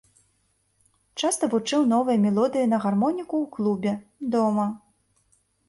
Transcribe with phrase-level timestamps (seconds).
[1.21, 3.91] Часта вучыў новыя мелодыі на гармоніку ў клубе,
[4.35, 4.69] дома.